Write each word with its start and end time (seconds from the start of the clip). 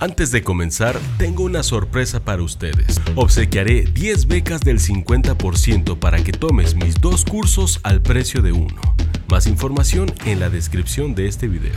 Antes 0.00 0.30
de 0.30 0.44
comenzar, 0.44 0.96
tengo 1.18 1.42
una 1.42 1.64
sorpresa 1.64 2.20
para 2.20 2.44
ustedes. 2.44 3.00
Obsequiaré 3.16 3.82
10 3.82 4.28
becas 4.28 4.60
del 4.60 4.78
50% 4.78 5.98
para 5.98 6.22
que 6.22 6.30
tomes 6.30 6.76
mis 6.76 7.00
dos 7.00 7.24
cursos 7.24 7.80
al 7.82 8.00
precio 8.00 8.40
de 8.40 8.52
uno. 8.52 8.80
Más 9.28 9.48
información 9.48 10.14
en 10.24 10.38
la 10.38 10.50
descripción 10.50 11.16
de 11.16 11.26
este 11.26 11.48
video. 11.48 11.74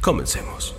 Comencemos. 0.00 0.74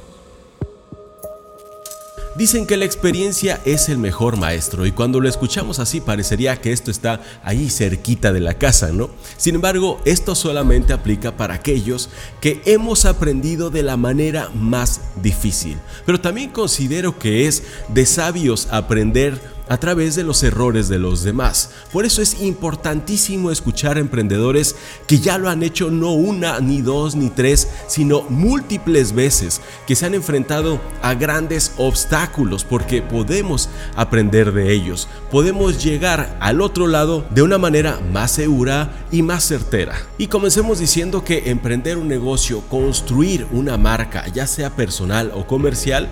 Dicen 2.35 2.67
que 2.67 2.75
la 2.75 2.83
experiencia 2.83 3.61
es 3.63 3.87
el 3.87 3.97
mejor 3.97 4.35
maestro 4.35 4.85
y 4.85 4.91
cuando 4.91 5.21
lo 5.21 5.29
escuchamos 5.29 5.79
así 5.79 6.01
parecería 6.01 6.59
que 6.59 6.73
esto 6.73 6.91
está 6.91 7.21
ahí 7.45 7.69
cerquita 7.69 8.33
de 8.33 8.41
la 8.41 8.55
casa, 8.55 8.91
¿no? 8.91 9.09
Sin 9.37 9.55
embargo, 9.55 10.01
esto 10.03 10.35
solamente 10.35 10.91
aplica 10.91 11.37
para 11.37 11.53
aquellos 11.53 12.09
que 12.41 12.61
hemos 12.65 13.05
aprendido 13.05 13.69
de 13.69 13.83
la 13.83 13.95
manera 13.95 14.49
más 14.53 14.99
difícil. 15.23 15.77
Pero 16.05 16.19
también 16.19 16.49
considero 16.49 17.17
que 17.17 17.47
es 17.47 17.63
de 17.87 18.05
sabios 18.05 18.67
aprender 18.69 19.54
a 19.67 19.77
través 19.77 20.15
de 20.15 20.23
los 20.23 20.43
errores 20.43 20.87
de 20.89 20.99
los 20.99 21.23
demás. 21.23 21.71
Por 21.91 22.05
eso 22.05 22.21
es 22.21 22.41
importantísimo 22.41 23.51
escuchar 23.51 23.97
a 23.97 23.99
emprendedores 23.99 24.75
que 25.07 25.19
ya 25.19 25.37
lo 25.37 25.49
han 25.49 25.63
hecho 25.63 25.91
no 25.91 26.11
una, 26.11 26.59
ni 26.59 26.81
dos, 26.81 27.15
ni 27.15 27.29
tres, 27.29 27.67
sino 27.87 28.23
múltiples 28.29 29.13
veces, 29.13 29.61
que 29.87 29.95
se 29.95 30.05
han 30.05 30.13
enfrentado 30.13 30.79
a 31.01 31.13
grandes 31.13 31.73
obstáculos, 31.77 32.63
porque 32.63 33.01
podemos 33.01 33.69
aprender 33.95 34.51
de 34.51 34.71
ellos, 34.71 35.07
podemos 35.31 35.83
llegar 35.83 36.37
al 36.39 36.61
otro 36.61 36.87
lado 36.87 37.25
de 37.29 37.41
una 37.41 37.57
manera 37.57 37.99
más 38.11 38.31
segura 38.31 39.05
y 39.11 39.21
más 39.21 39.43
certera. 39.43 39.95
Y 40.17 40.27
comencemos 40.27 40.79
diciendo 40.79 41.23
que 41.23 41.49
emprender 41.49 41.97
un 41.97 42.07
negocio, 42.07 42.61
construir 42.69 43.47
una 43.51 43.77
marca, 43.77 44.25
ya 44.27 44.47
sea 44.47 44.75
personal 44.75 45.31
o 45.33 45.47
comercial, 45.47 46.09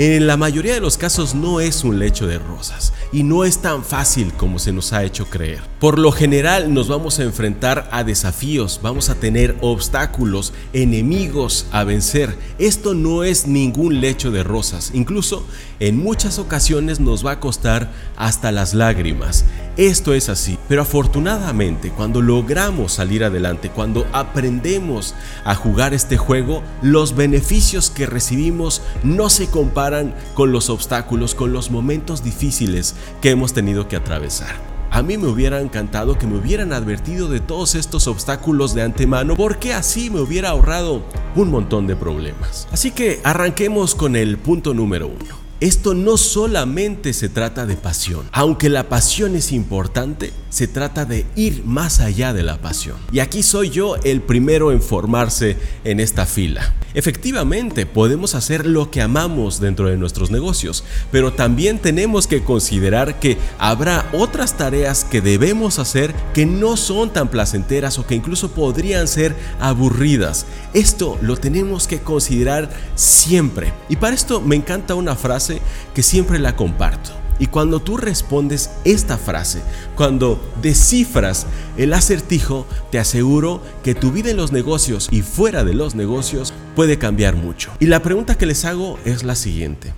en 0.00 0.26
la 0.26 0.38
mayoría 0.38 0.72
de 0.72 0.80
los 0.80 0.96
casos 0.96 1.34
no 1.34 1.60
es 1.60 1.84
un 1.84 1.98
lecho 1.98 2.26
de 2.26 2.38
rosas 2.38 2.94
y 3.12 3.22
no 3.22 3.44
es 3.44 3.58
tan 3.58 3.84
fácil 3.84 4.32
como 4.32 4.58
se 4.58 4.72
nos 4.72 4.94
ha 4.94 5.04
hecho 5.04 5.26
creer. 5.26 5.60
Por 5.78 5.98
lo 5.98 6.10
general 6.10 6.72
nos 6.72 6.88
vamos 6.88 7.18
a 7.18 7.24
enfrentar 7.24 7.86
a 7.92 8.02
desafíos, 8.02 8.80
vamos 8.82 9.10
a 9.10 9.16
tener 9.16 9.58
obstáculos, 9.60 10.54
enemigos 10.72 11.66
a 11.70 11.84
vencer. 11.84 12.34
Esto 12.58 12.94
no 12.94 13.24
es 13.24 13.46
ningún 13.46 14.00
lecho 14.00 14.30
de 14.30 14.42
rosas, 14.42 14.90
incluso 14.94 15.44
en 15.80 15.98
muchas 15.98 16.38
ocasiones 16.38 16.98
nos 16.98 17.26
va 17.26 17.32
a 17.32 17.40
costar 17.40 17.92
hasta 18.16 18.52
las 18.52 18.72
lágrimas. 18.72 19.44
Esto 19.76 20.14
es 20.14 20.28
así, 20.30 20.58
pero 20.68 20.82
afortunadamente 20.82 21.90
cuando 21.90 22.22
logramos 22.22 22.92
salir 22.92 23.22
adelante, 23.22 23.70
cuando 23.70 24.06
aprendemos 24.12 25.14
a 25.44 25.54
jugar 25.54 25.92
este 25.92 26.16
juego, 26.16 26.62
los 26.82 27.14
beneficios 27.14 27.90
que 27.90 28.06
recibimos 28.06 28.82
no 29.02 29.30
se 29.30 29.48
comparan 29.48 29.89
con 30.34 30.52
los 30.52 30.70
obstáculos, 30.70 31.34
con 31.34 31.52
los 31.52 31.70
momentos 31.70 32.22
difíciles 32.22 32.94
que 33.20 33.30
hemos 33.30 33.52
tenido 33.52 33.88
que 33.88 33.96
atravesar. 33.96 34.54
A 34.92 35.02
mí 35.02 35.16
me 35.16 35.28
hubiera 35.28 35.60
encantado 35.60 36.18
que 36.18 36.26
me 36.26 36.36
hubieran 36.36 36.72
advertido 36.72 37.28
de 37.28 37.38
todos 37.38 37.76
estos 37.76 38.08
obstáculos 38.08 38.74
de 38.74 38.82
antemano 38.82 39.36
porque 39.36 39.72
así 39.72 40.10
me 40.10 40.20
hubiera 40.20 40.50
ahorrado 40.50 41.02
un 41.36 41.50
montón 41.50 41.86
de 41.86 41.94
problemas. 41.94 42.66
Así 42.72 42.90
que 42.90 43.20
arranquemos 43.22 43.94
con 43.94 44.16
el 44.16 44.36
punto 44.36 44.74
número 44.74 45.06
uno. 45.06 45.49
Esto 45.60 45.92
no 45.92 46.16
solamente 46.16 47.12
se 47.12 47.28
trata 47.28 47.66
de 47.66 47.76
pasión, 47.76 48.26
aunque 48.32 48.70
la 48.70 48.88
pasión 48.88 49.36
es 49.36 49.52
importante, 49.52 50.32
se 50.48 50.66
trata 50.66 51.04
de 51.04 51.26
ir 51.36 51.64
más 51.66 52.00
allá 52.00 52.32
de 52.32 52.42
la 52.42 52.56
pasión. 52.62 52.96
Y 53.12 53.18
aquí 53.18 53.42
soy 53.42 53.68
yo 53.68 53.96
el 53.96 54.22
primero 54.22 54.72
en 54.72 54.80
formarse 54.80 55.58
en 55.84 56.00
esta 56.00 56.24
fila. 56.24 56.74
Efectivamente, 56.94 57.84
podemos 57.84 58.34
hacer 58.34 58.66
lo 58.66 58.90
que 58.90 59.02
amamos 59.02 59.60
dentro 59.60 59.88
de 59.88 59.98
nuestros 59.98 60.30
negocios, 60.30 60.82
pero 61.12 61.34
también 61.34 61.78
tenemos 61.78 62.26
que 62.26 62.42
considerar 62.42 63.20
que 63.20 63.36
habrá 63.58 64.08
otras 64.14 64.56
tareas 64.56 65.04
que 65.04 65.20
debemos 65.20 65.78
hacer 65.78 66.14
que 66.32 66.46
no 66.46 66.78
son 66.78 67.12
tan 67.12 67.28
placenteras 67.28 67.98
o 67.98 68.06
que 68.06 68.14
incluso 68.14 68.52
podrían 68.52 69.06
ser 69.06 69.36
aburridas. 69.60 70.46
Esto 70.72 71.18
lo 71.20 71.36
tenemos 71.36 71.86
que 71.86 72.00
considerar 72.00 72.70
siempre. 72.94 73.72
Y 73.90 73.96
para 73.96 74.14
esto 74.14 74.40
me 74.40 74.56
encanta 74.56 74.94
una 74.94 75.14
frase 75.14 75.49
que 75.94 76.02
siempre 76.02 76.38
la 76.38 76.56
comparto. 76.56 77.10
Y 77.38 77.46
cuando 77.46 77.80
tú 77.80 77.96
respondes 77.96 78.70
esta 78.84 79.16
frase, 79.16 79.62
cuando 79.96 80.38
descifras 80.60 81.46
el 81.78 81.94
acertijo, 81.94 82.66
te 82.90 82.98
aseguro 82.98 83.62
que 83.82 83.94
tu 83.94 84.12
vida 84.12 84.30
en 84.30 84.36
los 84.36 84.52
negocios 84.52 85.08
y 85.10 85.22
fuera 85.22 85.64
de 85.64 85.72
los 85.72 85.94
negocios 85.94 86.52
puede 86.76 86.98
cambiar 86.98 87.36
mucho. 87.36 87.70
Y 87.80 87.86
la 87.86 88.02
pregunta 88.02 88.36
que 88.36 88.44
les 88.44 88.66
hago 88.66 88.98
es 89.06 89.22
la 89.22 89.36
siguiente. 89.36 89.94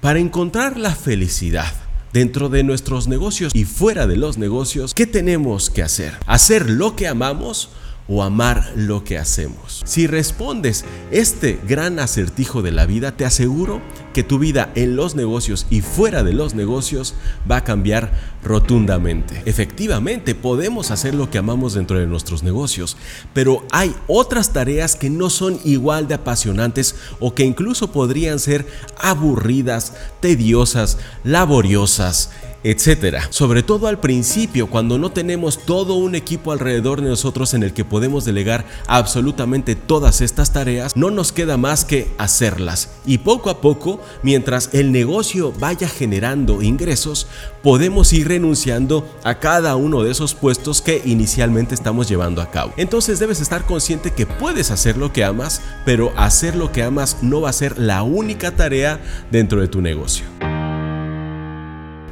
Para 0.00 0.20
encontrar 0.20 0.78
la 0.78 0.94
felicidad, 0.94 1.70
dentro 2.14 2.48
de 2.48 2.62
nuestros 2.62 3.08
negocios 3.08 3.54
y 3.54 3.64
fuera 3.64 4.06
de 4.06 4.16
los 4.16 4.38
negocios, 4.38 4.94
¿qué 4.94 5.06
tenemos 5.06 5.68
que 5.68 5.82
hacer? 5.82 6.14
¿Hacer 6.26 6.70
lo 6.70 6.96
que 6.96 7.08
amamos 7.08 7.68
o 8.08 8.22
amar 8.22 8.72
lo 8.76 9.04
que 9.04 9.18
hacemos? 9.18 9.82
Si 9.84 10.06
respondes 10.06 10.84
este 11.10 11.58
gran 11.66 11.98
acertijo 11.98 12.62
de 12.62 12.72
la 12.72 12.86
vida, 12.86 13.16
te 13.16 13.24
aseguro 13.24 13.80
que 14.12 14.22
tu 14.22 14.38
vida 14.38 14.72
en 14.74 14.96
los 14.96 15.14
negocios 15.14 15.66
y 15.68 15.82
fuera 15.82 16.22
de 16.22 16.32
los 16.32 16.54
negocios 16.54 17.14
va 17.50 17.56
a 17.56 17.64
cambiar 17.64 18.12
rotundamente. 18.42 19.42
Efectivamente, 19.44 20.34
podemos 20.34 20.90
hacer 20.90 21.14
lo 21.14 21.28
que 21.28 21.36
amamos 21.36 21.74
dentro 21.74 21.98
de 21.98 22.06
nuestros 22.06 22.42
negocios, 22.42 22.96
pero 23.34 23.66
hay 23.70 23.94
otras 24.06 24.54
tareas 24.54 24.96
que 24.96 25.10
no 25.10 25.28
son 25.28 25.60
igual 25.64 26.08
de 26.08 26.14
apasionantes 26.14 26.94
o 27.20 27.34
que 27.34 27.44
incluso 27.44 27.92
podrían 27.92 28.38
ser 28.38 28.66
aburridas, 28.98 29.92
tediosas, 30.20 30.96
laboriosas, 31.22 32.30
etcétera. 32.70 33.28
Sobre 33.30 33.62
todo 33.62 33.86
al 33.86 34.00
principio, 34.00 34.66
cuando 34.66 34.98
no 34.98 35.12
tenemos 35.12 35.58
todo 35.64 35.94
un 35.94 36.16
equipo 36.16 36.50
alrededor 36.50 37.00
de 37.00 37.08
nosotros 37.08 37.54
en 37.54 37.62
el 37.62 37.72
que 37.72 37.84
podemos 37.84 38.24
delegar 38.24 38.64
absolutamente 38.88 39.76
todas 39.76 40.20
estas 40.20 40.52
tareas, 40.52 40.96
no 40.96 41.12
nos 41.12 41.30
queda 41.30 41.56
más 41.56 41.84
que 41.84 42.08
hacerlas. 42.18 42.90
Y 43.06 43.18
poco 43.18 43.50
a 43.50 43.60
poco, 43.60 44.00
mientras 44.24 44.70
el 44.72 44.90
negocio 44.90 45.52
vaya 45.60 45.88
generando 45.88 46.60
ingresos, 46.60 47.28
podemos 47.62 48.12
ir 48.12 48.26
renunciando 48.26 49.08
a 49.22 49.38
cada 49.38 49.76
uno 49.76 50.02
de 50.02 50.10
esos 50.10 50.34
puestos 50.34 50.82
que 50.82 51.02
inicialmente 51.04 51.72
estamos 51.72 52.08
llevando 52.08 52.42
a 52.42 52.50
cabo. 52.50 52.72
Entonces 52.76 53.20
debes 53.20 53.40
estar 53.40 53.64
consciente 53.64 54.12
que 54.12 54.26
puedes 54.26 54.72
hacer 54.72 54.96
lo 54.96 55.12
que 55.12 55.22
amas, 55.22 55.62
pero 55.84 56.12
hacer 56.16 56.56
lo 56.56 56.72
que 56.72 56.82
amas 56.82 57.18
no 57.22 57.42
va 57.42 57.50
a 57.50 57.52
ser 57.52 57.78
la 57.78 58.02
única 58.02 58.56
tarea 58.56 59.00
dentro 59.30 59.60
de 59.60 59.68
tu 59.68 59.80
negocio. 59.80 60.35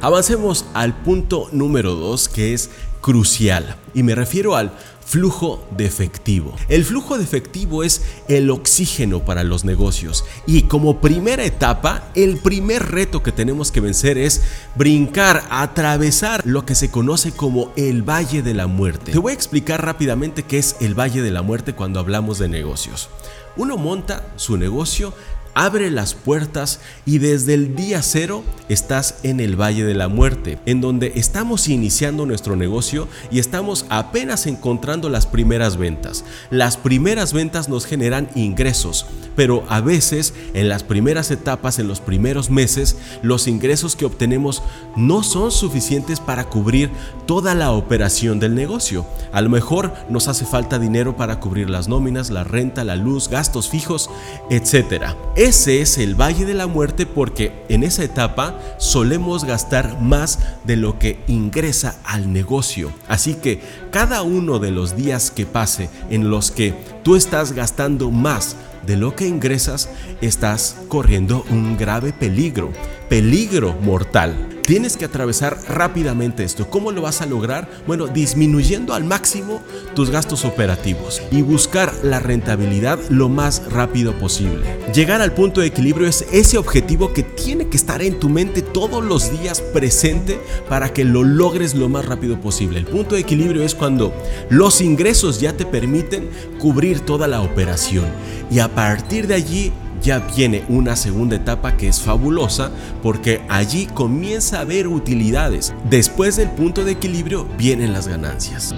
Avancemos 0.05 0.65
al 0.75 0.93
punto 0.93 1.49
número 1.51 1.95
2 1.95 2.29
que 2.29 2.53
es 2.53 2.69
crucial 3.01 3.75
y 3.95 4.03
me 4.03 4.13
refiero 4.13 4.55
al 4.55 4.71
flujo 5.03 5.67
de 5.75 5.87
efectivo. 5.87 6.55
El 6.69 6.85
flujo 6.85 7.17
de 7.17 7.23
efectivo 7.23 7.83
es 7.83 8.03
el 8.27 8.51
oxígeno 8.51 9.25
para 9.25 9.43
los 9.43 9.65
negocios 9.65 10.23
y 10.45 10.61
como 10.63 11.01
primera 11.01 11.43
etapa, 11.43 12.11
el 12.13 12.37
primer 12.37 12.91
reto 12.91 13.23
que 13.23 13.31
tenemos 13.31 13.71
que 13.71 13.81
vencer 13.81 14.19
es 14.19 14.43
brincar, 14.75 15.41
atravesar 15.49 16.43
lo 16.45 16.67
que 16.67 16.75
se 16.75 16.91
conoce 16.91 17.31
como 17.31 17.71
el 17.75 18.07
Valle 18.07 18.43
de 18.43 18.53
la 18.53 18.67
Muerte. 18.67 19.11
Te 19.11 19.17
voy 19.17 19.31
a 19.31 19.35
explicar 19.35 19.83
rápidamente 19.83 20.43
qué 20.43 20.59
es 20.59 20.75
el 20.81 20.93
Valle 20.93 21.23
de 21.23 21.31
la 21.31 21.41
Muerte 21.41 21.73
cuando 21.73 21.99
hablamos 21.99 22.37
de 22.37 22.47
negocios. 22.47 23.09
Uno 23.57 23.77
monta 23.77 24.27
su 24.35 24.57
negocio 24.57 25.13
abre 25.55 25.89
las 25.89 26.13
puertas 26.13 26.81
y 27.05 27.17
desde 27.17 27.53
el 27.53 27.75
día 27.75 28.01
cero 28.01 28.43
estás 28.67 29.15
en 29.23 29.39
el 29.39 29.59
Valle 29.59 29.85
de 29.85 29.93
la 29.95 30.09
Muerte, 30.09 30.59
en 30.65 30.81
donde 30.81 31.13
estamos 31.15 31.69
iniciando 31.69 32.25
nuestro 32.25 32.55
negocio 32.57 33.07
y 33.31 33.39
estamos 33.39 33.85
apenas 33.89 34.47
encontrando 34.47 35.09
las 35.09 35.25
primeras 35.25 35.77
ventas. 35.77 36.25
Las 36.49 36.75
primeras 36.77 37.31
ventas 37.31 37.69
nos 37.69 37.85
generan 37.85 38.29
ingresos, 38.35 39.05
pero 39.35 39.63
a 39.69 39.79
veces 39.79 40.33
en 40.53 40.67
las 40.67 40.83
primeras 40.83 41.31
etapas, 41.31 41.79
en 41.79 41.87
los 41.87 42.01
primeros 42.01 42.49
meses, 42.49 42.97
los 43.21 43.47
ingresos 43.47 43.95
que 43.95 44.05
obtenemos 44.05 44.61
no 44.97 45.23
son 45.23 45.51
suficientes 45.51 46.19
para 46.19 46.45
cubrir 46.45 46.89
toda 47.25 47.55
la 47.55 47.71
operación 47.71 48.39
del 48.39 48.55
negocio. 48.55 49.05
A 49.31 49.41
lo 49.41 49.49
mejor 49.49 49.93
nos 50.09 50.27
hace 50.27 50.45
falta 50.45 50.79
dinero 50.79 51.15
para 51.15 51.39
cubrir 51.39 51.69
las 51.69 51.87
nóminas, 51.87 52.29
la 52.29 52.43
renta, 52.43 52.83
la 52.83 52.97
luz, 52.97 53.29
gastos 53.29 53.69
fijos, 53.69 54.09
etc. 54.49 55.15
Ese 55.45 55.79
es 55.79 55.99
el 55.99 56.19
valle 56.19 56.43
de 56.43 56.55
la 56.55 56.65
muerte 56.65 57.05
porque 57.05 57.51
en 57.69 57.83
esa 57.83 58.03
etapa 58.03 58.59
solemos 58.79 59.43
gastar 59.43 60.01
más 60.01 60.39
de 60.63 60.75
lo 60.75 60.97
que 60.97 61.19
ingresa 61.27 61.99
al 62.03 62.33
negocio. 62.33 62.91
Así 63.07 63.35
que 63.35 63.61
cada 63.91 64.23
uno 64.23 64.57
de 64.57 64.71
los 64.71 64.95
días 64.95 65.29
que 65.29 65.45
pase 65.45 65.91
en 66.09 66.31
los 66.31 66.49
que 66.49 66.73
tú 67.03 67.15
estás 67.15 67.51
gastando 67.51 68.09
más 68.09 68.55
de 68.87 68.97
lo 68.97 69.15
que 69.15 69.27
ingresas, 69.27 69.87
estás 70.19 70.77
corriendo 70.87 71.45
un 71.51 71.77
grave 71.77 72.11
peligro, 72.11 72.71
peligro 73.07 73.73
mortal 73.83 74.54
Tienes 74.65 74.97
que 74.97 75.05
atravesar 75.05 75.59
rápidamente 75.69 76.43
esto. 76.43 76.67
¿Cómo 76.71 76.91
lo 76.91 77.03
vas 77.03 77.21
a 77.21 77.27
lograr? 77.27 77.69
Bueno, 77.85 78.07
disminuyendo 78.07 78.95
al 78.95 79.03
máximo 79.03 79.61
tus 79.93 80.09
gastos 80.09 80.43
operativos 80.43 81.21
y 81.29 81.43
buscar 81.43 81.93
la 82.01 82.19
rentabilidad 82.19 82.97
lo 83.09 83.29
más 83.29 83.61
rápido 83.71 84.17
posible. 84.17 84.79
Llegar 84.91 85.21
al 85.21 85.33
punto 85.33 85.61
de 85.61 85.67
equilibrio 85.67 86.07
es 86.07 86.25
ese 86.31 86.57
objetivo 86.57 87.13
que 87.13 87.21
tiene 87.21 87.67
que 87.67 87.77
estar 87.77 88.01
en 88.01 88.19
tu 88.19 88.27
mente 88.27 88.63
todos 88.63 89.03
los 89.03 89.31
días 89.39 89.61
presente 89.61 90.39
para 90.67 90.91
que 90.91 91.05
lo 91.05 91.23
logres 91.23 91.75
lo 91.75 91.87
más 91.87 92.05
rápido 92.05 92.41
posible. 92.41 92.79
El 92.79 92.87
punto 92.87 93.13
de 93.13 93.21
equilibrio 93.21 93.61
es 93.61 93.75
cuando 93.75 94.15
los 94.49 94.81
ingresos 94.81 95.39
ya 95.39 95.53
te 95.53 95.67
permiten 95.67 96.27
cubrir 96.57 97.01
toda 97.01 97.27
la 97.27 97.41
operación 97.41 98.05
y 98.49 98.57
a 98.57 98.73
partir 98.73 99.27
de 99.27 99.35
allí 99.35 99.71
ya 100.05 100.19
viene 100.19 100.63
una 100.69 100.95
segunda 100.95 101.35
etapa 101.35 101.75
que 101.75 101.87
es 101.87 101.99
fabulosa 101.99 102.71
porque 103.01 103.41
allí 103.49 103.87
comienza 103.87 104.59
a 104.59 104.61
haber 104.61 104.87
utilidades. 104.87 105.73
Después 105.89 106.35
del 106.35 106.51
punto 106.51 106.85
de 106.85 106.91
equilibrio 106.91 107.45
vienen 107.57 107.91
las 107.91 108.07
ganancias. 108.07 108.75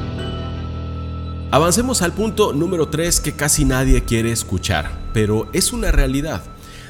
Avancemos 1.51 2.01
al 2.01 2.13
punto 2.13 2.53
número 2.53 2.87
3 2.87 3.19
que 3.19 3.33
casi 3.33 3.65
nadie 3.65 4.03
quiere 4.05 4.31
escuchar, 4.31 5.09
pero 5.13 5.49
es 5.53 5.73
una 5.73 5.91
realidad. 5.91 6.43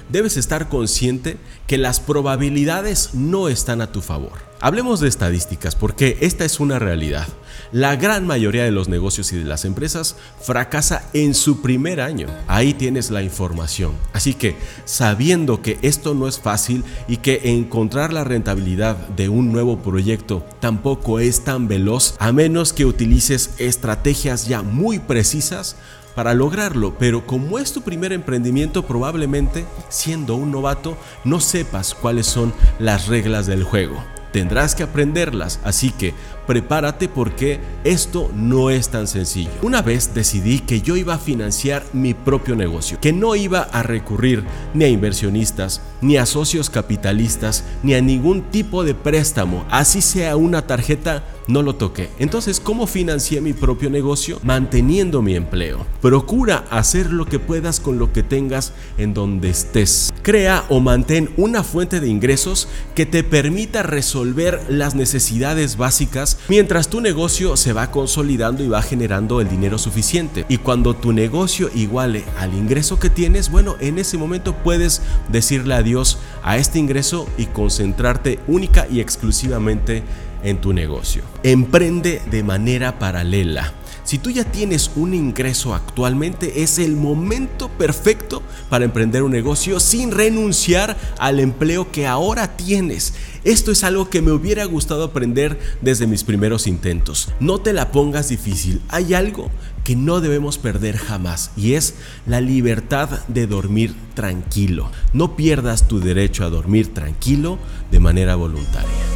Debes 0.10 0.38
estar 0.38 0.70
consciente 0.70 1.38
que 1.66 1.78
las 1.78 2.00
probabilidades 2.00 3.16
no 3.16 3.50
están 3.50 3.82
a 3.82 3.92
tu 3.92 4.02
favor. 4.02 4.47
Hablemos 4.60 5.00
de 5.00 5.08
estadísticas 5.08 5.76
porque 5.76 6.18
esta 6.22 6.44
es 6.44 6.60
una 6.60 6.80
realidad. 6.80 7.28
La 7.72 7.96
gran 7.96 8.26
mayoría 8.26 8.64
de 8.64 8.72
los 8.72 8.88
negocios 8.88 9.32
y 9.32 9.38
de 9.38 9.44
las 9.44 9.66
empresas 9.66 10.16
fracasa 10.42 11.04
en 11.14 11.36
su 11.36 11.62
primer 11.62 12.02
año. 12.02 12.28
Ahí 12.48 12.74
tienes 12.74 13.12
la 13.12 13.22
información. 13.22 13.92
Así 14.14 14.34
que 14.34 14.56
sabiendo 14.86 15.62
que 15.62 15.78
esto 15.84 16.16
no 16.16 16.28
es 16.28 16.40
fácil 16.40 16.84
y 17.08 17.18
que 17.18 17.52
encontrar 17.52 18.12
la 18.14 18.24
rentabilidad 18.24 18.96
de 19.10 19.30
un 19.30 19.52
nuevo 19.52 19.78
proyecto 19.78 20.44
tampoco 20.60 21.20
es 21.20 21.44
tan 21.44 21.68
veloz 21.68 22.16
a 22.18 22.32
menos 22.32 22.74
que 22.74 22.86
utilices 22.86 23.52
estrategias 23.60 24.48
ya 24.48 24.64
muy 24.64 24.98
precisas 24.98 25.76
para 26.16 26.34
lograrlo, 26.34 26.96
pero 26.98 27.28
como 27.28 27.60
es 27.60 27.74
tu 27.74 27.84
primer 27.84 28.12
emprendimiento, 28.12 28.88
probablemente 28.88 29.66
siendo 29.90 30.36
un 30.36 30.52
novato 30.52 30.98
no 31.24 31.40
sepas 31.40 31.94
cuáles 31.94 32.26
son 32.26 32.54
las 32.80 33.06
reglas 33.06 33.46
del 33.46 33.64
juego. 33.64 34.17
Tendrás 34.32 34.76
que 34.76 34.84
aprenderlas, 34.84 35.60
así 35.64 35.92
que 35.92 36.14
prepárate 36.46 37.10
porque 37.10 37.60
esto 37.84 38.32
no 38.36 38.70
es 38.70 38.90
tan 38.90 39.08
sencillo. 39.08 39.52
Una 39.62 39.82
vez 39.82 40.14
decidí 40.14 40.60
que 40.60 40.82
yo 40.82 40.96
iba 40.96 41.16
a 41.16 41.20
financiar 41.20 41.84
mi 41.94 42.14
propio 42.14 42.56
negocio, 42.56 43.00
que 43.00 43.14
no 43.14 43.36
iba 43.36 43.62
a 43.62 43.84
recurrir 43.84 44.44
ni 44.74 44.86
a 44.86 44.90
inversionistas, 44.90 45.82
ni 46.02 46.18
a 46.18 46.26
socios 46.26 46.70
capitalistas, 46.70 47.64
ni 47.84 47.94
a 47.94 48.02
ningún 48.02 48.44
tipo 48.44 48.84
de 48.84 48.94
préstamo, 48.94 49.66
así 49.70 50.02
sea 50.02 50.36
una 50.36 50.68
tarjeta 50.68 51.24
no 51.48 51.62
lo 51.62 51.76
toqué. 51.76 52.10
Entonces, 52.20 52.60
¿cómo 52.60 52.88
financié 52.88 53.42
mi 53.42 53.54
propio 53.54 53.90
negocio? 53.90 54.40
Manteniendo 54.44 55.22
mi 55.22 55.36
empleo. 55.36 55.86
Procura 56.02 56.66
hacer 56.70 57.12
lo 57.12 57.26
que 57.26 57.40
puedas 57.40 57.80
con 57.80 57.98
lo 57.98 58.12
que 58.12 58.24
tengas 58.24 58.74
en 58.98 59.14
donde 59.14 59.50
estés. 59.50 60.12
Crea 60.28 60.66
o 60.68 60.82
mantén 60.82 61.30
una 61.38 61.64
fuente 61.64 62.02
de 62.02 62.10
ingresos 62.10 62.68
que 62.96 63.06
te 63.06 63.24
permita 63.24 63.82
resolver 63.82 64.60
las 64.68 64.94
necesidades 64.94 65.78
básicas 65.78 66.38
mientras 66.50 66.90
tu 66.90 67.00
negocio 67.00 67.56
se 67.56 67.72
va 67.72 67.92
consolidando 67.92 68.62
y 68.62 68.68
va 68.68 68.82
generando 68.82 69.40
el 69.40 69.48
dinero 69.48 69.78
suficiente. 69.78 70.46
Y 70.50 70.58
cuando 70.58 70.98
tu 70.98 71.14
negocio 71.14 71.70
iguale 71.74 72.26
al 72.38 72.54
ingreso 72.56 73.00
que 73.00 73.10
tienes, 73.10 73.50
bueno, 73.50 73.78
en 73.80 74.00
ese 74.00 74.18
momento 74.18 74.54
puedes 74.54 75.02
decirle 75.30 75.76
adiós 75.76 76.18
a 76.44 76.58
este 76.58 76.78
ingreso 76.78 77.30
y 77.38 77.46
concentrarte 77.46 78.40
única 78.48 78.86
y 78.92 79.00
exclusivamente 79.00 80.04
en 80.44 80.60
tu 80.60 80.74
negocio. 80.74 81.24
Emprende 81.44 82.22
de 82.30 82.44
manera 82.44 83.00
paralela. 83.00 83.74
Si 84.08 84.20
tú 84.20 84.30
ya 84.30 84.46
tienes 84.46 84.90
un 84.96 85.14
ingreso 85.14 85.76
actualmente, 85.76 86.64
es 86.64 86.80
el 86.80 86.96
momento 86.96 87.68
perfecto 87.68 88.42
para 88.70 88.86
emprender 88.86 89.22
un 89.22 89.34
negocio 89.34 89.82
sin 89.82 90.12
renunciar 90.12 90.96
al 91.20 91.42
empleo 91.42 91.92
que 91.92 92.08
ahora 92.08 92.56
tienes. 92.56 93.16
Esto 93.44 93.70
es 93.70 93.84
algo 93.84 94.10
que 94.10 94.22
me 94.22 94.32
hubiera 94.32 94.64
gustado 94.64 95.04
aprender 95.04 95.60
desde 95.82 96.08
mis 96.08 96.24
primeros 96.24 96.68
intentos. 96.68 97.34
No 97.42 97.60
te 97.60 97.74
la 97.74 97.92
pongas 97.92 98.30
difícil. 98.30 98.82
Hay 98.88 99.14
algo 99.14 99.52
que 99.84 99.98
no 99.98 100.22
debemos 100.22 100.58
perder 100.58 100.96
jamás 100.96 101.52
y 101.58 101.74
es 101.74 101.96
la 102.26 102.40
libertad 102.40 103.10
de 103.28 103.46
dormir 103.46 103.94
tranquilo. 104.14 104.90
No 105.12 105.36
pierdas 105.36 105.90
tu 105.90 106.00
derecho 106.00 106.46
a 106.46 106.50
dormir 106.50 106.94
tranquilo 106.94 107.60
de 107.92 108.00
manera 108.00 108.38
voluntaria. 108.38 109.07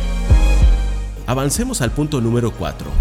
Avancemos 1.31 1.79
al 1.79 1.91
punto 1.91 2.19
número 2.19 2.51
4. 2.51 2.91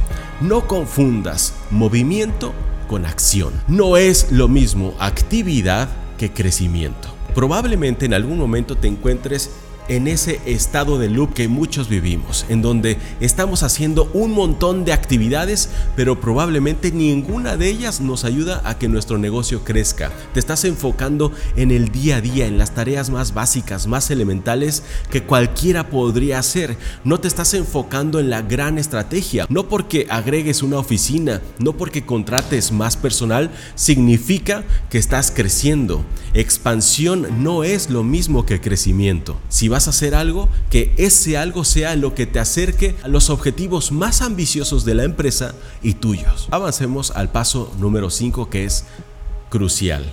No 0.41 0.69
confundas 0.69 1.53
movimiento 1.73 2.55
con 2.87 3.05
acción. 3.05 3.53
No 3.67 3.97
es 3.97 4.31
lo 4.31 4.47
mismo 4.47 4.95
actividad 5.01 5.89
que 6.17 6.33
crecimiento. 6.33 7.09
Probablemente 7.35 8.07
en 8.07 8.15
algún 8.15 8.39
momento 8.39 8.77
te 8.77 8.87
encuentres 8.87 9.51
en 9.91 10.07
ese 10.07 10.41
estado 10.47 10.99
de 10.99 11.11
loop 11.11 11.35
que 11.35 11.49
muchos 11.49 11.89
vivimos, 11.89 12.47
en 12.49 12.63
donde 12.63 12.97
estamos 13.19 13.65
haciendo 13.65 14.09
un 14.15 14.31
montón 14.31 14.85
de 14.85 14.93
actividades, 14.93 15.69
pero 15.97 16.21
probablemente 16.21 16.93
ninguna 16.93 17.57
de 17.57 17.69
ellas 17.69 18.01
nos 18.01 18.25
ayuda 18.25 18.63
a 18.65 18.79
que 18.79 18.89
nuestro 18.89 19.19
negocio 19.19 19.65
crezca. 19.65 20.13
Te 20.33 20.39
estás 20.39 20.65
enfocando 20.65 21.33
en 21.57 21.73
el 21.73 21.91
día 21.91 22.17
a 22.17 22.21
día, 22.21 22.47
en 22.47 22.57
las 22.57 22.73
tareas 22.73 23.11
más 23.11 23.35
básicas, 23.35 23.89
más 23.89 24.13
elementales 24.13 24.85
que 25.11 25.25
cualquiera 25.25 25.91
podría 25.91 26.39
hacer. 26.39 26.77
No 27.03 27.19
te 27.19 27.27
estás 27.27 27.53
enfocando 27.55 28.21
en 28.21 28.31
la 28.31 28.43
gran 28.43 28.79
estrategia. 28.79 29.47
No 29.49 29.69
porque 29.69 30.07
agregues 30.09 30.63
una 30.63 30.79
oficina, 30.79 31.43
no 31.59 31.77
porque 31.77 32.07
contrates 32.07 32.71
más 32.71 32.97
personal, 32.97 33.51
significa 33.75 34.63
que 34.89 34.99
estás 34.99 35.33
creciendo. 35.33 36.05
Expansión 36.33 37.43
no 37.43 37.65
es 37.65 37.91
lo 37.91 38.05
mismo 38.05 38.47
que 38.47 38.61
crecimiento. 38.61 39.37
Si 39.49 39.67
vas 39.67 39.80
hacer 39.89 40.15
algo, 40.15 40.49
que 40.71 40.93
ese 40.97 41.37
algo 41.37 41.65
sea 41.65 41.97
lo 41.97 42.15
que 42.15 42.27
te 42.27 42.39
acerque 42.39 42.97
a 43.03 43.09
los 43.09 43.31
objetivos 43.31 43.93
más 43.93 44.23
ambiciosos 44.23 44.85
de 44.85 44.95
la 44.95 45.05
empresa 45.05 45.55
y 45.83 45.95
tuyos. 45.95 46.49
Avancemos 46.51 47.11
al 47.13 47.31
paso 47.31 47.73
número 47.79 48.11
5 48.11 48.51
que 48.51 48.65
es 48.65 48.85
crucial. 49.49 50.05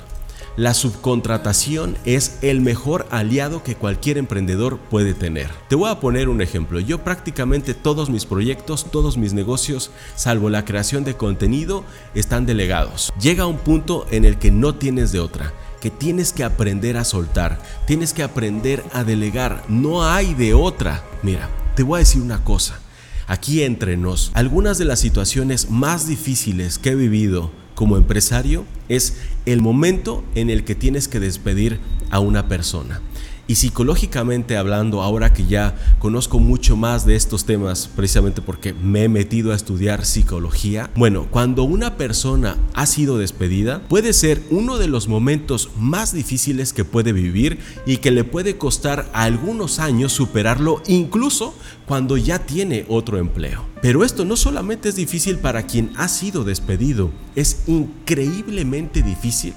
La 0.57 0.73
subcontratación 0.73 1.99
es 2.03 2.39
el 2.41 2.61
mejor 2.61 3.05
aliado 3.11 3.61
que 3.61 3.75
cualquier 3.75 4.17
emprendedor 4.17 4.79
puede 4.79 5.13
tener. 5.13 5.51
Te 5.69 5.75
voy 5.75 5.91
a 5.91 5.99
poner 5.99 6.29
un 6.29 6.41
ejemplo. 6.41 6.79
Yo 6.79 7.03
prácticamente 7.03 7.75
todos 7.75 8.09
mis 8.09 8.25
proyectos, 8.25 8.89
todos 8.89 9.17
mis 9.17 9.33
negocios, 9.33 9.91
salvo 10.15 10.49
la 10.49 10.65
creación 10.65 11.03
de 11.03 11.15
contenido, 11.15 11.83
están 12.15 12.47
delegados. 12.47 13.13
Llega 13.21 13.45
un 13.45 13.59
punto 13.59 14.07
en 14.09 14.25
el 14.25 14.39
que 14.39 14.49
no 14.49 14.73
tienes 14.73 15.11
de 15.11 15.19
otra 15.19 15.53
tienes 15.89 16.33
que 16.33 16.43
aprender 16.43 16.97
a 16.97 17.03
soltar, 17.03 17.61
tienes 17.85 18.13
que 18.13 18.23
aprender 18.23 18.83
a 18.93 19.03
delegar, 19.03 19.63
no 19.67 20.03
hay 20.03 20.33
de 20.33 20.53
otra. 20.53 21.03
Mira, 21.23 21.49
te 21.75 21.83
voy 21.83 21.97
a 21.97 21.99
decir 21.99 22.21
una 22.21 22.43
cosa, 22.43 22.79
aquí 23.27 23.63
entre 23.63 23.97
nos, 23.97 24.31
algunas 24.33 24.77
de 24.77 24.85
las 24.85 24.99
situaciones 24.99 25.69
más 25.69 26.07
difíciles 26.07 26.79
que 26.79 26.91
he 26.91 26.95
vivido 26.95 27.51
como 27.75 27.97
empresario 27.97 28.65
es 28.89 29.17
el 29.45 29.61
momento 29.61 30.23
en 30.33 30.49
el 30.49 30.63
que 30.63 30.73
tienes 30.73 31.07
que 31.07 31.19
despedir 31.19 31.79
a 32.09 32.19
una 32.19 32.47
persona. 32.47 33.01
Y 33.47 33.55
psicológicamente 33.55 34.57
hablando, 34.57 35.01
ahora 35.01 35.31
que 35.31 35.45
ya 35.45 35.75
conozco 35.99 36.39
mucho 36.39 36.75
más 36.75 37.05
de 37.05 37.15
estos 37.15 37.45
temas, 37.45 37.89
precisamente 37.95 38.41
porque 38.41 38.73
me 38.73 39.05
he 39.05 39.09
metido 39.09 39.53
a 39.53 39.55
estudiar 39.55 40.05
psicología, 40.05 40.89
bueno, 40.95 41.27
cuando 41.31 41.63
una 41.63 41.95
persona 41.95 42.57
ha 42.73 42.85
sido 42.85 43.17
despedida, 43.17 43.81
puede 43.87 44.11
ser 44.11 44.43
uno 44.49 44.77
de 44.77 44.89
los 44.89 45.07
momentos 45.07 45.69
más 45.77 46.13
difíciles 46.13 46.73
que 46.73 46.83
puede 46.83 47.13
vivir 47.13 47.59
y 47.85 47.97
que 47.97 48.11
le 48.11 48.25
puede 48.25 48.57
costar 48.57 49.09
algunos 49.13 49.79
años 49.79 50.11
superarlo, 50.11 50.83
incluso 50.87 51.53
cuando 51.85 52.17
ya 52.17 52.39
tiene 52.39 52.85
otro 52.89 53.17
empleo. 53.17 53.63
Pero 53.81 54.03
esto 54.03 54.25
no 54.25 54.35
solamente 54.35 54.89
es 54.89 54.95
difícil 54.97 55.37
para 55.37 55.63
quien 55.63 55.91
ha 55.95 56.09
sido 56.09 56.43
despedido, 56.43 57.11
es 57.35 57.63
increíblemente 57.67 59.03
difícil 59.03 59.53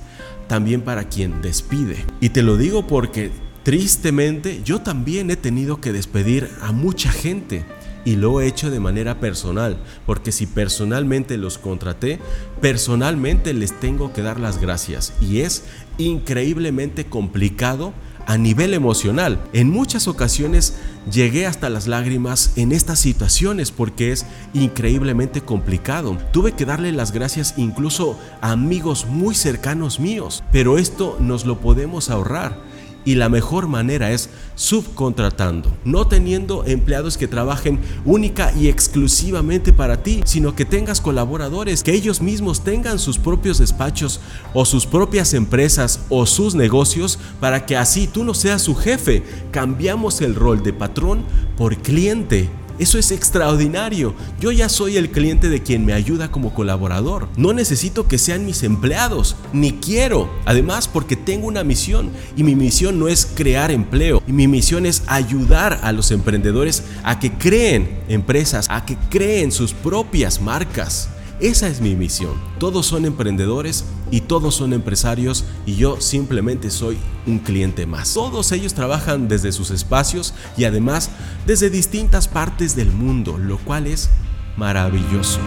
también 0.46 0.82
para 0.82 1.04
quien 1.04 1.42
despide. 1.42 2.04
Y 2.20 2.30
te 2.30 2.42
lo 2.42 2.56
digo 2.56 2.86
porque 2.86 3.30
Tristemente, 3.62 4.62
yo 4.64 4.80
también 4.80 5.30
he 5.30 5.36
tenido 5.36 5.80
que 5.80 5.92
despedir 5.92 6.50
a 6.62 6.72
mucha 6.72 7.12
gente 7.12 7.64
y 8.06 8.16
lo 8.16 8.40
he 8.40 8.46
hecho 8.46 8.70
de 8.70 8.80
manera 8.80 9.20
personal, 9.20 9.76
porque 10.06 10.32
si 10.32 10.46
personalmente 10.46 11.36
los 11.36 11.58
contraté, 11.58 12.18
personalmente 12.62 13.52
les 13.52 13.78
tengo 13.78 14.12
que 14.14 14.22
dar 14.22 14.40
las 14.40 14.58
gracias 14.58 15.12
y 15.20 15.40
es 15.40 15.64
increíblemente 15.98 17.04
complicado 17.04 17.92
a 18.26 18.38
nivel 18.38 18.74
emocional. 18.74 19.38
En 19.52 19.70
muchas 19.70 20.08
ocasiones 20.08 20.76
llegué 21.10 21.46
hasta 21.46 21.68
las 21.68 21.86
lágrimas 21.86 22.52
en 22.56 22.72
estas 22.72 22.98
situaciones 22.98 23.70
porque 23.72 24.12
es 24.12 24.24
increíblemente 24.54 25.40
complicado. 25.42 26.16
Tuve 26.32 26.52
que 26.52 26.64
darle 26.64 26.92
las 26.92 27.12
gracias 27.12 27.54
incluso 27.56 28.18
a 28.40 28.52
amigos 28.52 29.06
muy 29.06 29.34
cercanos 29.34 30.00
míos, 30.00 30.44
pero 30.52 30.78
esto 30.78 31.18
nos 31.20 31.44
lo 31.44 31.60
podemos 31.60 32.08
ahorrar 32.08 32.70
y 33.04 33.14
la 33.14 33.28
mejor 33.28 33.66
manera 33.66 34.10
es 34.10 34.30
subcontratando, 34.54 35.74
no 35.84 36.06
teniendo 36.06 36.64
empleados 36.66 37.16
que 37.16 37.28
trabajen 37.28 37.80
única 38.04 38.52
y 38.52 38.68
exclusivamente 38.68 39.72
para 39.72 40.02
ti, 40.02 40.20
sino 40.24 40.54
que 40.54 40.64
tengas 40.64 41.00
colaboradores, 41.00 41.82
que 41.82 41.94
ellos 41.94 42.20
mismos 42.20 42.62
tengan 42.62 42.98
sus 42.98 43.18
propios 43.18 43.58
despachos 43.58 44.20
o 44.52 44.64
sus 44.64 44.86
propias 44.86 45.34
empresas 45.34 46.00
o 46.08 46.26
sus 46.26 46.54
negocios 46.54 47.18
para 47.40 47.66
que 47.66 47.76
así 47.76 48.06
tú 48.06 48.24
no 48.24 48.34
seas 48.34 48.62
su 48.62 48.74
jefe. 48.74 49.22
Cambiamos 49.50 50.20
el 50.20 50.34
rol 50.34 50.62
de 50.62 50.72
patrón 50.72 51.24
por 51.56 51.76
cliente 51.78 52.50
eso 52.80 52.98
es 52.98 53.10
extraordinario. 53.12 54.14
Yo 54.40 54.52
ya 54.52 54.70
soy 54.70 54.96
el 54.96 55.10
cliente 55.10 55.50
de 55.50 55.62
quien 55.62 55.84
me 55.84 55.92
ayuda 55.92 56.30
como 56.30 56.54
colaborador. 56.54 57.28
No 57.36 57.52
necesito 57.52 58.08
que 58.08 58.16
sean 58.16 58.46
mis 58.46 58.62
empleados, 58.62 59.36
ni 59.52 59.72
quiero. 59.72 60.30
Además, 60.46 60.88
porque 60.88 61.14
tengo 61.14 61.46
una 61.46 61.62
misión 61.62 62.10
y 62.36 62.42
mi 62.42 62.56
misión 62.56 62.98
no 62.98 63.08
es 63.08 63.26
crear 63.26 63.70
empleo. 63.70 64.22
Y 64.26 64.32
mi 64.32 64.48
misión 64.48 64.86
es 64.86 65.02
ayudar 65.08 65.80
a 65.82 65.92
los 65.92 66.10
emprendedores 66.10 66.82
a 67.02 67.20
que 67.20 67.30
creen 67.32 68.00
empresas, 68.08 68.66
a 68.70 68.86
que 68.86 68.96
creen 69.10 69.52
sus 69.52 69.74
propias 69.74 70.40
marcas. 70.40 71.10
Esa 71.40 71.68
es 71.68 71.80
mi 71.80 71.94
misión. 71.94 72.34
Todos 72.58 72.84
son 72.84 73.06
emprendedores 73.06 73.86
y 74.10 74.20
todos 74.20 74.54
son 74.54 74.74
empresarios 74.74 75.46
y 75.64 75.76
yo 75.76 75.98
simplemente 75.98 76.70
soy 76.70 76.98
un 77.26 77.38
cliente 77.38 77.86
más. 77.86 78.12
Todos 78.12 78.52
ellos 78.52 78.74
trabajan 78.74 79.26
desde 79.26 79.52
sus 79.52 79.70
espacios 79.70 80.34
y 80.58 80.64
además 80.64 81.10
desde 81.46 81.70
distintas 81.70 82.28
partes 82.28 82.76
del 82.76 82.92
mundo, 82.92 83.38
lo 83.38 83.56
cual 83.56 83.86
es 83.86 84.10
maravilloso. 84.58 85.40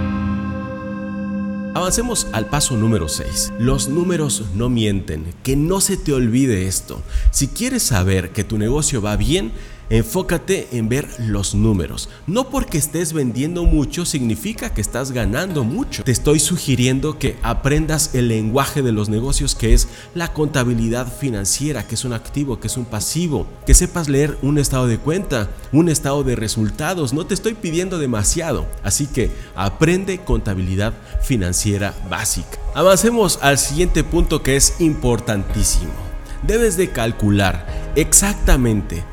Avancemos 1.75 2.27
al 2.33 2.47
paso 2.47 2.77
número 2.77 3.09
6. 3.09 3.53
Los 3.57 3.87
números 3.87 4.45
no 4.53 4.69
mienten. 4.69 5.25
Que 5.41 5.55
no 5.55 5.81
se 5.81 5.97
te 5.97 6.13
olvide 6.13 6.67
esto. 6.67 7.01
Si 7.31 7.47
quieres 7.47 7.81
saber 7.81 8.31
que 8.31 8.43
tu 8.43 8.59
negocio 8.59 9.01
va 9.01 9.15
bien, 9.15 9.51
Enfócate 9.93 10.69
en 10.71 10.89
ver 10.89 11.07
los 11.19 11.53
números. 11.53 12.09
No 12.25 12.49
porque 12.49 12.79
estés 12.79 13.13
vendiendo 13.13 13.63
mucho 13.63 14.07
significa 14.07 14.73
que 14.73 14.81
estás 14.81 15.11
ganando 15.11 15.63
mucho. 15.63 16.03
Te 16.03 16.11
estoy 16.11 16.39
sugiriendo 16.39 17.19
que 17.19 17.37
aprendas 17.43 18.15
el 18.15 18.27
lenguaje 18.27 18.81
de 18.81 18.91
los 18.91 19.09
negocios 19.09 19.53
que 19.53 19.75
es 19.75 19.87
la 20.15 20.33
contabilidad 20.33 21.15
financiera, 21.15 21.85
que 21.85 21.93
es 21.93 22.05
un 22.05 22.13
activo, 22.13 22.59
que 22.59 22.65
es 22.65 22.75
un 22.75 22.85
pasivo. 22.85 23.45
Que 23.67 23.75
sepas 23.75 24.09
leer 24.09 24.35
un 24.41 24.57
estado 24.57 24.87
de 24.87 24.97
cuenta, 24.97 25.51
un 25.71 25.89
estado 25.89 26.23
de 26.23 26.35
resultados. 26.35 27.13
No 27.13 27.27
te 27.27 27.35
estoy 27.35 27.53
pidiendo 27.53 27.99
demasiado. 27.99 28.65
Así 28.81 29.05
que 29.05 29.29
aprende 29.55 30.17
contabilidad 30.25 30.93
financiera 31.21 31.93
básica. 32.09 32.57
Avancemos 32.73 33.37
al 33.43 33.59
siguiente 33.59 34.03
punto 34.03 34.41
que 34.41 34.55
es 34.55 34.81
importantísimo. 34.81 35.93
Debes 36.41 36.77
de 36.77 36.89
calcular 36.89 37.93
exactamente 37.95 39.12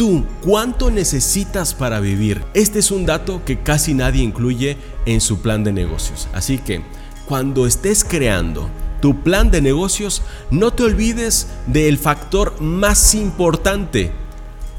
tú 0.00 0.24
cuánto 0.42 0.90
necesitas 0.90 1.74
para 1.74 2.00
vivir. 2.00 2.42
Este 2.54 2.78
es 2.78 2.90
un 2.90 3.04
dato 3.04 3.42
que 3.44 3.58
casi 3.58 3.92
nadie 3.92 4.22
incluye 4.22 4.78
en 5.04 5.20
su 5.20 5.42
plan 5.42 5.62
de 5.62 5.74
negocios. 5.74 6.26
Así 6.32 6.56
que 6.56 6.80
cuando 7.26 7.66
estés 7.66 8.02
creando 8.02 8.70
tu 9.02 9.20
plan 9.22 9.50
de 9.50 9.60
negocios, 9.60 10.22
no 10.50 10.72
te 10.72 10.84
olvides 10.84 11.48
del 11.66 11.98
factor 11.98 12.58
más 12.62 13.14
importante, 13.14 14.10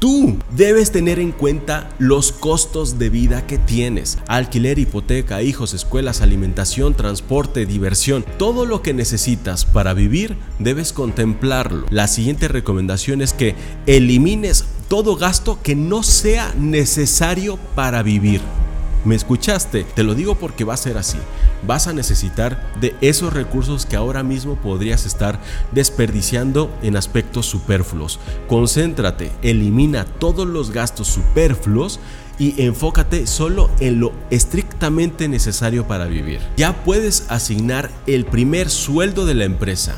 Tú 0.02 0.36
debes 0.50 0.90
tener 0.90 1.20
en 1.20 1.30
cuenta 1.30 1.88
los 2.00 2.32
costos 2.32 2.98
de 2.98 3.08
vida 3.08 3.46
que 3.46 3.56
tienes. 3.56 4.18
Alquiler, 4.26 4.80
hipoteca, 4.80 5.42
hijos, 5.42 5.74
escuelas, 5.74 6.22
alimentación, 6.22 6.94
transporte, 6.94 7.66
diversión. 7.66 8.24
Todo 8.36 8.66
lo 8.66 8.82
que 8.82 8.94
necesitas 8.94 9.64
para 9.64 9.94
vivir 9.94 10.36
debes 10.58 10.92
contemplarlo. 10.92 11.86
La 11.90 12.08
siguiente 12.08 12.48
recomendación 12.48 13.22
es 13.22 13.32
que 13.32 13.54
elimines 13.86 14.64
todo 14.88 15.16
gasto 15.16 15.58
que 15.62 15.74
no 15.74 16.02
sea 16.02 16.54
necesario 16.56 17.56
para 17.74 18.02
vivir. 18.02 18.40
¿Me 19.04 19.16
escuchaste? 19.16 19.82
Te 19.82 20.04
lo 20.04 20.14
digo 20.14 20.36
porque 20.36 20.62
va 20.62 20.74
a 20.74 20.76
ser 20.76 20.96
así. 20.96 21.18
Vas 21.66 21.88
a 21.88 21.92
necesitar 21.92 22.72
de 22.80 22.94
esos 23.00 23.32
recursos 23.32 23.84
que 23.84 23.96
ahora 23.96 24.22
mismo 24.22 24.54
podrías 24.56 25.06
estar 25.06 25.40
desperdiciando 25.72 26.70
en 26.82 26.96
aspectos 26.96 27.46
superfluos. 27.46 28.20
Concéntrate, 28.46 29.32
elimina 29.42 30.04
todos 30.04 30.46
los 30.46 30.70
gastos 30.70 31.08
superfluos 31.08 31.98
y 32.38 32.62
enfócate 32.62 33.26
solo 33.26 33.70
en 33.80 33.98
lo 33.98 34.12
estrictamente 34.30 35.28
necesario 35.28 35.86
para 35.88 36.06
vivir. 36.06 36.40
Ya 36.56 36.84
puedes 36.84 37.26
asignar 37.28 37.90
el 38.06 38.24
primer 38.24 38.70
sueldo 38.70 39.26
de 39.26 39.34
la 39.34 39.44
empresa 39.44 39.96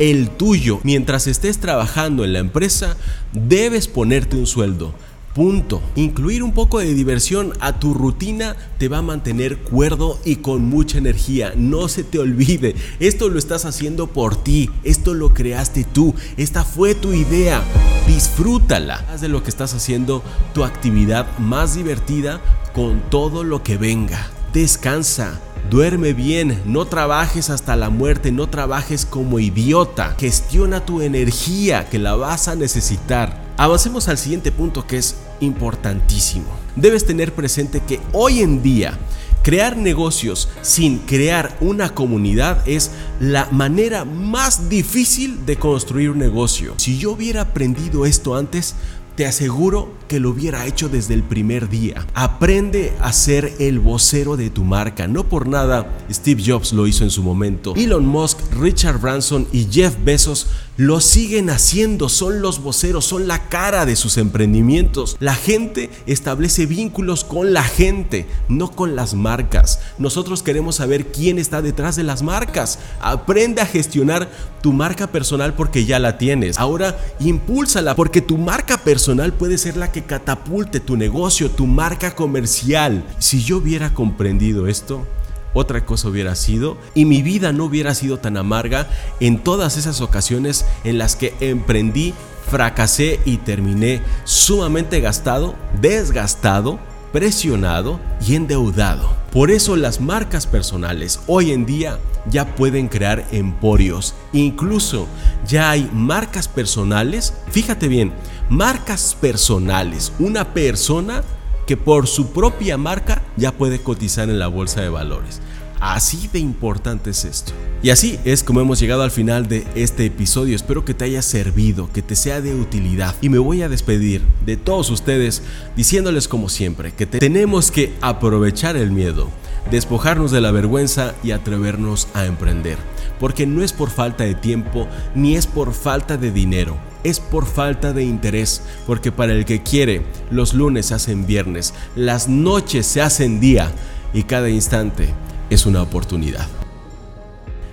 el 0.00 0.30
tuyo. 0.30 0.80
Mientras 0.82 1.28
estés 1.28 1.58
trabajando 1.58 2.24
en 2.24 2.32
la 2.32 2.40
empresa, 2.40 2.96
debes 3.32 3.86
ponerte 3.86 4.34
un 4.36 4.46
sueldo. 4.46 4.94
Punto. 5.34 5.80
Incluir 5.94 6.42
un 6.42 6.52
poco 6.52 6.80
de 6.80 6.92
diversión 6.92 7.52
a 7.60 7.78
tu 7.78 7.94
rutina 7.94 8.56
te 8.78 8.88
va 8.88 8.98
a 8.98 9.02
mantener 9.02 9.58
cuerdo 9.58 10.18
y 10.24 10.36
con 10.36 10.62
mucha 10.62 10.98
energía. 10.98 11.52
No 11.54 11.86
se 11.86 12.02
te 12.02 12.18
olvide, 12.18 12.74
esto 12.98 13.28
lo 13.28 13.38
estás 13.38 13.64
haciendo 13.64 14.08
por 14.08 14.42
ti, 14.42 14.70
esto 14.82 15.14
lo 15.14 15.32
creaste 15.32 15.84
tú, 15.84 16.14
esta 16.36 16.64
fue 16.64 16.96
tu 16.96 17.12
idea. 17.12 17.62
Disfrútala. 18.08 19.06
Haz 19.08 19.20
de 19.20 19.28
lo 19.28 19.44
que 19.44 19.50
estás 19.50 19.72
haciendo 19.74 20.24
tu 20.52 20.64
actividad 20.64 21.38
más 21.38 21.76
divertida 21.76 22.40
con 22.72 23.00
todo 23.10 23.44
lo 23.44 23.62
que 23.62 23.76
venga. 23.76 24.30
Descansa. 24.52 25.40
Duerme 25.68 26.14
bien, 26.14 26.60
no 26.64 26.86
trabajes 26.86 27.50
hasta 27.50 27.76
la 27.76 27.90
muerte, 27.90 28.32
no 28.32 28.48
trabajes 28.48 29.04
como 29.04 29.38
idiota. 29.38 30.16
Gestiona 30.18 30.84
tu 30.84 31.00
energía 31.02 31.88
que 31.88 31.98
la 31.98 32.14
vas 32.14 32.48
a 32.48 32.56
necesitar. 32.56 33.40
Avancemos 33.56 34.08
al 34.08 34.18
siguiente 34.18 34.50
punto 34.50 34.86
que 34.86 34.96
es 34.96 35.16
importantísimo. 35.40 36.46
Debes 36.76 37.04
tener 37.04 37.32
presente 37.34 37.80
que 37.86 38.00
hoy 38.12 38.40
en 38.40 38.62
día 38.62 38.98
crear 39.42 39.76
negocios 39.76 40.48
sin 40.62 40.98
crear 40.98 41.56
una 41.60 41.90
comunidad 41.94 42.66
es 42.68 42.90
la 43.20 43.48
manera 43.50 44.04
más 44.04 44.68
difícil 44.68 45.46
de 45.46 45.56
construir 45.56 46.10
un 46.10 46.18
negocio. 46.18 46.74
Si 46.78 46.98
yo 46.98 47.12
hubiera 47.12 47.42
aprendido 47.42 48.06
esto 48.06 48.36
antes, 48.36 48.74
te 49.20 49.26
aseguro 49.26 49.92
que 50.08 50.18
lo 50.18 50.30
hubiera 50.30 50.64
hecho 50.64 50.88
desde 50.88 51.12
el 51.12 51.22
primer 51.22 51.68
día. 51.68 52.06
Aprende 52.14 52.94
a 53.02 53.12
ser 53.12 53.52
el 53.58 53.78
vocero 53.78 54.38
de 54.38 54.48
tu 54.48 54.64
marca. 54.64 55.06
No 55.08 55.28
por 55.28 55.46
nada 55.46 55.94
Steve 56.10 56.42
Jobs 56.42 56.72
lo 56.72 56.86
hizo 56.86 57.04
en 57.04 57.10
su 57.10 57.22
momento. 57.22 57.74
Elon 57.76 58.06
Musk, 58.06 58.38
Richard 58.58 58.98
Branson 58.98 59.46
y 59.52 59.68
Jeff 59.70 59.94
Bezos 60.02 60.46
lo 60.78 61.02
siguen 61.02 61.50
haciendo, 61.50 62.08
son 62.08 62.40
los 62.40 62.62
voceros, 62.62 63.04
son 63.04 63.28
la 63.28 63.50
cara 63.50 63.84
de 63.84 63.94
sus 63.94 64.16
emprendimientos. 64.16 65.18
La 65.20 65.34
gente 65.34 65.90
establece 66.06 66.64
vínculos 66.64 67.22
con 67.22 67.52
la 67.52 67.62
gente, 67.62 68.26
no 68.48 68.70
con 68.70 68.96
las 68.96 69.12
marcas. 69.12 69.80
Nosotros 69.98 70.42
queremos 70.42 70.76
saber 70.76 71.12
quién 71.12 71.38
está 71.38 71.60
detrás 71.60 71.96
de 71.96 72.04
las 72.04 72.22
marcas. 72.22 72.78
Aprende 73.02 73.60
a 73.60 73.66
gestionar 73.66 74.30
tu 74.62 74.72
marca 74.72 75.08
personal 75.08 75.52
porque 75.52 75.84
ya 75.84 75.98
la 75.98 76.16
tienes. 76.16 76.58
Ahora 76.58 76.98
impúlsala 77.20 77.94
porque 77.94 78.22
tu 78.22 78.38
marca 78.38 78.78
personal 78.78 79.09
puede 79.38 79.58
ser 79.58 79.76
la 79.76 79.90
que 79.90 80.04
catapulte 80.04 80.78
tu 80.80 80.96
negocio, 80.96 81.50
tu 81.50 81.66
marca 81.66 82.14
comercial. 82.14 83.04
Si 83.18 83.42
yo 83.42 83.58
hubiera 83.58 83.92
comprendido 83.92 84.68
esto, 84.68 85.04
otra 85.52 85.84
cosa 85.84 86.08
hubiera 86.08 86.34
sido 86.36 86.78
y 86.94 87.04
mi 87.06 87.22
vida 87.22 87.52
no 87.52 87.64
hubiera 87.64 87.94
sido 87.94 88.18
tan 88.18 88.36
amarga 88.36 88.88
en 89.18 89.38
todas 89.38 89.76
esas 89.76 90.00
ocasiones 90.00 90.64
en 90.84 90.98
las 90.98 91.16
que 91.16 91.34
emprendí, 91.40 92.14
fracasé 92.48 93.18
y 93.24 93.38
terminé 93.38 94.00
sumamente 94.24 95.00
gastado, 95.00 95.56
desgastado, 95.80 96.78
presionado 97.12 98.00
y 98.24 98.36
endeudado. 98.36 99.12
Por 99.32 99.50
eso 99.50 99.74
las 99.74 100.00
marcas 100.00 100.46
personales 100.46 101.20
hoy 101.26 101.50
en 101.50 101.66
día 101.66 101.98
ya 102.28 102.54
pueden 102.54 102.88
crear 102.88 103.26
emporios. 103.32 104.14
Incluso 104.32 105.06
ya 105.46 105.70
hay 105.70 105.88
marcas 105.92 106.48
personales, 106.48 107.34
fíjate 107.50 107.88
bien, 107.88 108.12
marcas 108.48 109.16
personales, 109.20 110.12
una 110.18 110.52
persona 110.52 111.22
que 111.66 111.76
por 111.76 112.06
su 112.06 112.32
propia 112.32 112.76
marca 112.76 113.22
ya 113.36 113.52
puede 113.52 113.80
cotizar 113.80 114.28
en 114.28 114.38
la 114.38 114.48
bolsa 114.48 114.80
de 114.80 114.88
valores. 114.88 115.40
Así 115.80 116.28
de 116.30 116.38
importante 116.38 117.10
es 117.10 117.24
esto. 117.24 117.52
Y 117.82 117.88
así 117.88 118.18
es 118.26 118.44
como 118.44 118.60
hemos 118.60 118.78
llegado 118.78 119.02
al 119.02 119.10
final 119.10 119.48
de 119.48 119.66
este 119.74 120.04
episodio. 120.04 120.54
Espero 120.54 120.84
que 120.84 120.92
te 120.92 121.06
haya 121.06 121.22
servido, 121.22 121.90
que 121.90 122.02
te 122.02 122.16
sea 122.16 122.42
de 122.42 122.54
utilidad. 122.54 123.16
Y 123.22 123.30
me 123.30 123.38
voy 123.38 123.62
a 123.62 123.70
despedir 123.70 124.20
de 124.44 124.58
todos 124.58 124.90
ustedes 124.90 125.42
diciéndoles 125.76 126.28
como 126.28 126.50
siempre 126.50 126.92
que 126.92 127.06
tenemos 127.06 127.70
que 127.70 127.94
aprovechar 128.02 128.76
el 128.76 128.90
miedo, 128.90 129.30
despojarnos 129.70 130.30
de 130.30 130.40
la 130.40 130.50
vergüenza 130.50 131.14
y 131.22 131.32
atrevernos 131.32 132.08
a 132.14 132.26
emprender. 132.26 132.78
Porque 133.18 133.46
no 133.46 133.62
es 133.62 133.72
por 133.72 133.90
falta 133.90 134.24
de 134.24 134.34
tiempo 134.34 134.86
ni 135.14 135.36
es 135.36 135.46
por 135.46 135.72
falta 135.74 136.16
de 136.16 136.30
dinero 136.30 136.76
es 137.04 137.20
por 137.20 137.46
falta 137.46 137.92
de 137.92 138.04
interés, 138.04 138.62
porque 138.86 139.12
para 139.12 139.32
el 139.32 139.44
que 139.44 139.62
quiere, 139.62 140.02
los 140.30 140.54
lunes 140.54 140.86
se 140.86 140.94
hacen 140.94 141.26
viernes, 141.26 141.74
las 141.96 142.28
noches 142.28 142.86
se 142.86 143.00
hacen 143.00 143.40
día 143.40 143.72
y 144.12 144.24
cada 144.24 144.50
instante 144.50 145.08
es 145.48 145.66
una 145.66 145.82
oportunidad. 145.82 146.59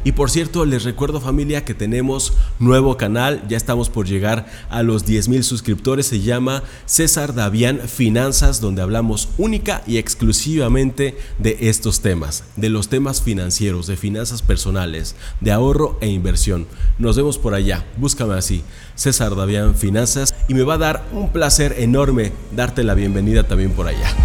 Y 0.07 0.13
por 0.13 0.31
cierto, 0.31 0.63
les 0.63 0.85
recuerdo 0.85 1.19
familia 1.19 1.65
que 1.65 1.73
tenemos 1.73 2.31
nuevo 2.59 2.95
canal, 2.95 3.43
ya 3.49 3.57
estamos 3.57 3.89
por 3.89 4.07
llegar 4.07 4.45
a 4.69 4.81
los 4.81 5.05
10 5.05 5.27
mil 5.27 5.43
suscriptores, 5.43 6.05
se 6.05 6.21
llama 6.21 6.63
César 6.85 7.35
Davián 7.35 7.81
Finanzas, 7.89 8.61
donde 8.61 8.81
hablamos 8.81 9.27
única 9.37 9.83
y 9.85 9.97
exclusivamente 9.97 11.17
de 11.39 11.57
estos 11.59 11.99
temas, 11.99 12.45
de 12.55 12.69
los 12.69 12.87
temas 12.87 13.21
financieros, 13.21 13.85
de 13.85 13.97
finanzas 13.97 14.41
personales, 14.41 15.17
de 15.41 15.51
ahorro 15.51 15.97
e 15.99 16.07
inversión. 16.07 16.67
Nos 16.97 17.17
vemos 17.17 17.37
por 17.37 17.53
allá, 17.53 17.85
búscame 17.97 18.35
así, 18.35 18.63
César 18.95 19.35
Davián 19.35 19.75
Finanzas, 19.75 20.33
y 20.47 20.53
me 20.53 20.63
va 20.63 20.75
a 20.75 20.77
dar 20.77 21.05
un 21.11 21.33
placer 21.33 21.75
enorme 21.79 22.31
darte 22.55 22.85
la 22.85 22.93
bienvenida 22.93 23.43
también 23.45 23.71
por 23.71 23.87
allá. 23.87 24.15